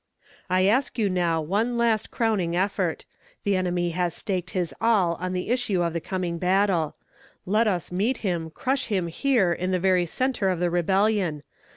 "I 0.49 0.65
ask 0.65 0.97
of 0.97 0.99
you, 0.99 1.09
now, 1.11 1.41
one 1.41 1.77
last 1.77 2.09
crowning 2.09 2.55
effort. 2.55 3.05
The 3.43 3.55
enemy 3.55 3.91
has 3.91 4.15
staked 4.15 4.49
his 4.49 4.73
all 4.81 5.13
on 5.19 5.33
the 5.33 5.49
issue 5.51 5.83
of 5.83 5.93
the 5.93 6.01
coming 6.01 6.39
battle. 6.39 6.95
Let 7.45 7.67
us 7.67 7.91
meet 7.91 8.17
him, 8.25 8.49
crush 8.49 8.87
him 8.87 9.05
here, 9.09 9.53
in 9.53 9.69
the 9.69 9.77
very 9.79 10.07
centre 10.07 10.49
of 10.49 10.59
the 10.59 10.71
rebellion. 10.71 11.43